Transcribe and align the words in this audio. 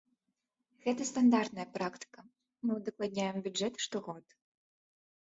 Гэта 0.85 1.01
стандартная 1.09 1.65
практыка, 1.75 2.23
мы 2.65 2.77
ўдакладняем 2.79 3.37
бюджэт 3.49 3.73
штогод. 3.85 4.25